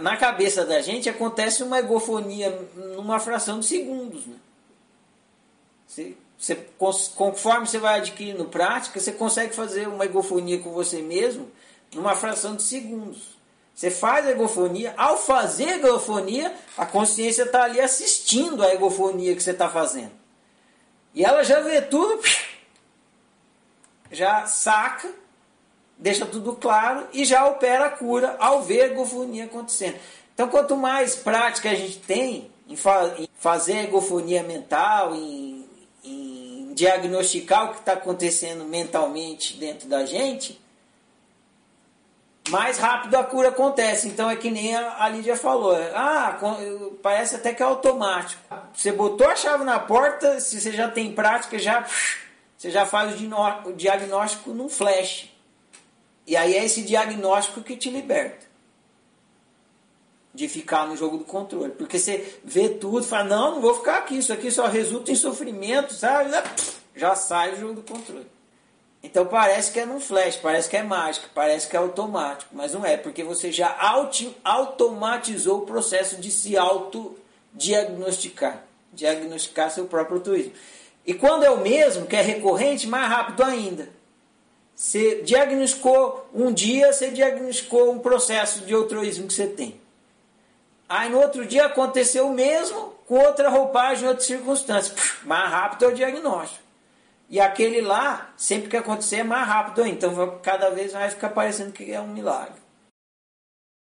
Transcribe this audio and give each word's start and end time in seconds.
na 0.00 0.16
cabeça 0.16 0.64
da 0.64 0.80
gente 0.80 1.08
acontece 1.08 1.62
uma 1.62 1.78
egofonia 1.78 2.50
numa 2.94 3.18
fração 3.18 3.60
de 3.60 3.66
segundos. 3.66 4.26
Né? 4.26 4.36
Você, 5.86 6.16
você, 6.38 6.56
conforme 7.16 7.66
você 7.66 7.78
vai 7.78 7.98
adquirindo 7.98 8.44
prática, 8.46 8.98
você 8.98 9.12
consegue 9.12 9.54
fazer 9.54 9.88
uma 9.88 10.04
egofonia 10.04 10.58
com 10.58 10.72
você 10.72 11.00
mesmo 11.00 11.50
numa 11.94 12.14
fração 12.16 12.56
de 12.56 12.62
segundos. 12.62 13.34
Você 13.74 13.90
faz 13.90 14.26
a 14.26 14.30
egofonia, 14.30 14.94
ao 14.96 15.16
fazer 15.16 15.68
a 15.68 15.76
egofonia, 15.76 16.54
a 16.76 16.86
consciência 16.86 17.42
está 17.42 17.64
ali 17.64 17.80
assistindo 17.80 18.62
a 18.62 18.72
egofonia 18.72 19.34
que 19.34 19.42
você 19.42 19.50
está 19.50 19.68
fazendo. 19.68 20.12
E 21.12 21.24
ela 21.24 21.42
já 21.42 21.60
vê 21.60 21.82
tudo, 21.82 22.22
já 24.12 24.46
saca, 24.46 25.12
deixa 25.96 26.26
tudo 26.26 26.54
claro 26.54 27.06
e 27.12 27.24
já 27.24 27.46
opera 27.46 27.86
a 27.86 27.90
cura 27.90 28.36
ao 28.38 28.62
ver 28.62 28.82
a 28.82 28.86
egofonia 28.86 29.44
acontecendo. 29.44 29.98
Então, 30.34 30.48
quanto 30.48 30.76
mais 30.76 31.14
prática 31.14 31.70
a 31.70 31.74
gente 31.74 31.98
tem 31.98 32.50
em, 32.68 32.76
fa 32.76 33.14
em 33.18 33.28
fazer 33.38 33.84
egofonia 33.84 34.42
mental, 34.42 35.14
em, 35.14 35.64
em 36.02 36.72
diagnosticar 36.74 37.66
o 37.66 37.74
que 37.74 37.80
está 37.80 37.92
acontecendo 37.92 38.64
mentalmente 38.64 39.56
dentro 39.56 39.88
da 39.88 40.04
gente, 40.04 40.60
mais 42.48 42.78
rápido 42.78 43.14
a 43.14 43.24
cura 43.24 43.48
acontece. 43.48 44.08
Então 44.08 44.28
é 44.28 44.36
que 44.36 44.50
nem 44.50 44.74
a 44.76 45.08
Lídia 45.08 45.36
falou. 45.36 45.74
Ah, 45.94 46.38
parece 47.02 47.36
até 47.36 47.54
que 47.54 47.62
é 47.62 47.66
automático. 47.66 48.42
Você 48.74 48.92
botou 48.92 49.28
a 49.28 49.36
chave 49.36 49.64
na 49.64 49.78
porta, 49.78 50.40
se 50.40 50.60
você 50.60 50.72
já 50.72 50.90
tem 50.90 51.12
prática, 51.12 51.58
já 51.58 51.86
você 52.56 52.70
já 52.70 52.86
faz 52.86 53.14
o 53.66 53.72
diagnóstico 53.72 54.50
num 54.50 54.68
flash. 54.68 55.33
E 56.26 56.36
aí 56.36 56.54
é 56.54 56.64
esse 56.64 56.82
diagnóstico 56.82 57.62
que 57.62 57.76
te 57.76 57.90
liberta. 57.90 58.44
De 60.32 60.48
ficar 60.48 60.86
no 60.86 60.96
jogo 60.96 61.18
do 61.18 61.24
controle. 61.24 61.72
Porque 61.72 61.98
você 61.98 62.38
vê 62.42 62.68
tudo 62.68 63.04
fala, 63.04 63.24
não, 63.24 63.54
não 63.56 63.60
vou 63.60 63.74
ficar 63.74 63.98
aqui, 63.98 64.18
isso 64.18 64.32
aqui 64.32 64.50
só 64.50 64.66
resulta 64.66 65.12
em 65.12 65.14
sofrimento, 65.14 65.92
sabe? 65.92 66.30
Já 66.96 67.14
sai 67.14 67.54
o 67.54 67.60
jogo 67.60 67.74
do 67.74 67.82
controle. 67.82 68.26
Então 69.04 69.24
parece 69.26 69.70
que 69.70 69.78
é 69.78 69.84
num 69.84 70.00
flash, 70.00 70.36
parece 70.36 70.70
que 70.70 70.78
é 70.78 70.82
mágica, 70.82 71.28
parece 71.34 71.68
que 71.68 71.76
é 71.76 71.78
automático, 71.78 72.56
mas 72.56 72.72
não 72.72 72.86
é, 72.86 72.96
porque 72.96 73.22
você 73.22 73.52
já 73.52 73.76
auto, 73.78 74.34
automatizou 74.42 75.58
o 75.58 75.66
processo 75.66 76.16
de 76.16 76.30
se 76.30 76.56
autodiagnosticar, 76.56 78.64
diagnosticar 78.94 79.70
seu 79.70 79.84
próprio 79.84 80.20
turismo. 80.20 80.54
E 81.06 81.12
quando 81.12 81.44
é 81.44 81.50
o 81.50 81.60
mesmo, 81.60 82.06
que 82.06 82.16
é 82.16 82.22
recorrente, 82.22 82.86
mais 82.86 83.06
rápido 83.06 83.44
ainda. 83.44 83.90
Você 84.74 85.22
diagnosticou 85.22 86.28
um 86.34 86.52
dia, 86.52 86.92
você 86.92 87.10
diagnosticou 87.10 87.92
um 87.92 87.98
processo 87.98 88.60
de 88.64 88.74
altruísmo 88.74 89.28
que 89.28 89.34
você 89.34 89.46
tem. 89.46 89.80
Aí 90.88 91.08
no 91.08 91.20
outro 91.20 91.46
dia 91.46 91.66
aconteceu 91.66 92.26
o 92.26 92.34
mesmo, 92.34 92.92
com 93.06 93.14
outra 93.18 93.48
roupagem, 93.48 94.08
outra 94.08 94.24
circunstância. 94.24 94.94
Mais 95.24 95.50
rápido 95.50 95.84
é 95.84 95.88
o 95.88 95.94
diagnóstico. 95.94 96.62
E 97.30 97.40
aquele 97.40 97.80
lá, 97.80 98.32
sempre 98.36 98.68
que 98.68 98.76
acontecer, 98.76 99.16
é 99.16 99.24
mais 99.24 99.46
rápido. 99.46 99.86
Então 99.86 100.38
cada 100.42 100.70
vez 100.70 100.92
mais 100.92 101.14
fica 101.14 101.28
parecendo 101.28 101.72
que 101.72 101.90
é 101.90 102.00
um 102.00 102.08
milagre. 102.08 102.63